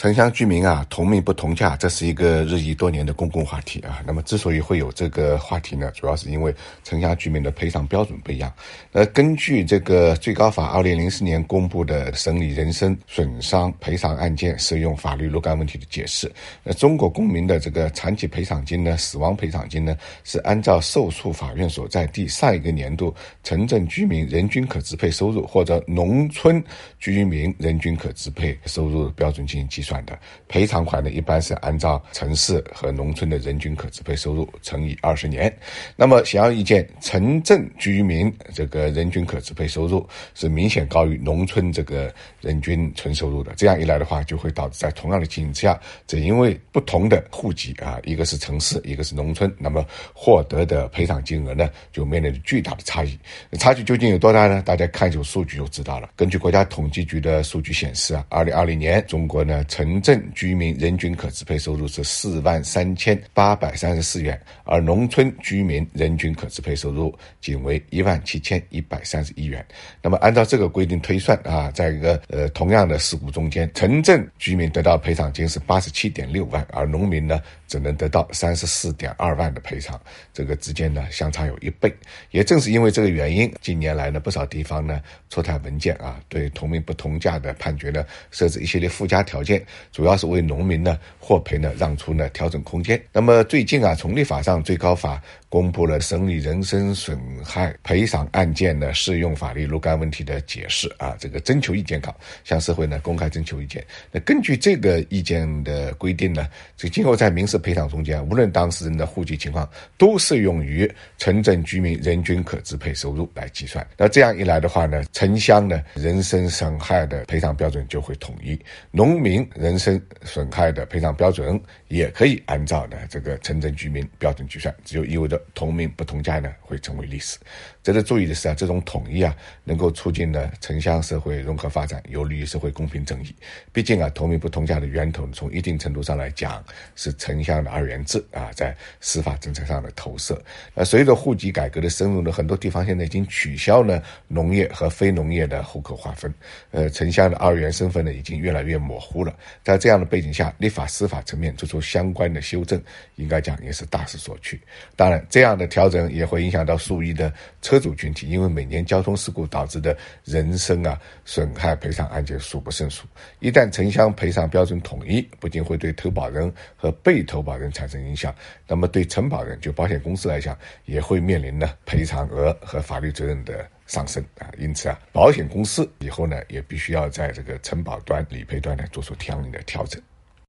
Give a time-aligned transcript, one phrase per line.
[0.00, 4.02] 城乡居民啊，同命不同价，这是一个日益多年的公共话题啊。
[4.06, 8.50] 那么，之所以会有这个话题呢，主要是因为城乡居民的赔偿标准不一样。
[8.92, 16.32] 呃，根据这个最高法二零零四年公布的审理人身损伤赔偿案件适用法律若干问题的解释，
[16.64, 19.94] 那中国公民的这个残疾赔偿金呢、死亡赔偿金呢，
[20.24, 23.14] 是按照受诉法院所在地上一个年度
[23.44, 26.64] 城镇居民人均可支配收入或者农村
[26.98, 29.89] 居民人均可支配收入标准进行计算。
[29.90, 35.52] 算的赔偿款呢，一般是按照城市和农村的人均可支配收入乘以二十年。
[35.96, 43.52] 那么显而易见，城镇居民这个人均可支配收入是明显高于农村这个人均纯收入的。
[43.56, 45.76] 这样一来的话，就会导致在同样的情形之下，
[46.06, 49.84] 只因为不同的户籍啊，一个是城市，一个是农村，那么
[50.14, 53.18] 获得的赔偿金额呢，就面临着巨大的差异。
[53.58, 54.62] 差距究竟有多大呢？
[54.64, 56.10] 大家看一组数据就知道了。
[56.14, 59.64] 根据国家统计局的数据显示啊，二零二零年中国呢。
[59.80, 69.64] 城镇居民人均可支配收入是四万三千八百三十四元，而农村居民人均可支配收入仅为一万七千一百三十一元。
[70.02, 79.98] 那么按照这个规定推算啊，在一个呃同样的事故中间，城镇居民得到赔偿金是八十七点六万，而农民呢只能得到三十四点二万的赔偿，
[80.34, 81.90] 这个之间呢相差有一倍。
[82.32, 89.64] 也正是因为这个原因，近年来呢不少地方呢出台文件啊，对同名不同价的判决呢设置一系列附加条件。
[89.92, 93.00] 主要是为农民呢获赔呢让出呢调整空间。
[93.12, 103.84] 那么最近啊，从立法上，最高法公布了审理人身损害赔偿案件的适用法律若干问题的解释啊，这个征求意见稿向社会呢公开征求意见。
[104.12, 113.84] 那根据这个意见的规定呢，这今后在民事赔偿中间，无论当事人的户籍情况，都适用于城镇居民人均可支配收入来计算。
[113.96, 118.58] 那这样一来的话呢，城乡呢人身损害的赔偿标准就会统一，
[118.92, 119.40] 农民。
[119.54, 127.38] 人身损害的赔偿标准也可以按照呢这个城镇居民标准计算，只有意味着同名不同价呢会成为历史。
[127.82, 133.34] 值得注意的是啊，这种统一啊能够促进呢城乡社会融合发展，有利于社会公平正义。
[133.72, 136.62] 毕竟啊同名不同价的源头从一定程度上来讲
[136.94, 140.40] 是城乡的二元制啊，在司法政策上的投射。
[140.74, 146.32] 那随着户籍改革的深入呢，很多地方现在已经取消了农业和非农业的户口划分，
[146.70, 149.34] 呃城乡的二元身份呢已经越来越模糊了。
[149.62, 152.80] 在这样的背景下，立法司法层面做出相关的修正，
[153.16, 154.60] 应该讲也是大势所趋。
[154.96, 163.06] 当然，这样的调整也会影响到数亿的车主群体，因为每年交通事故导致的人身啊损害赔偿案件数不胜数。
[163.38, 168.34] 一旦城乡赔偿标准统一，不仅会对投保人和被投保人产生影响，
[168.66, 173.68] 那么对承保人就保险公司来讲，也会面临呢赔偿额和法律责任的。
[173.90, 180.00] 上升啊，因此啊，保险公司以后呢，也必须要在这个承保端、理赔端呢，做出相应的调整。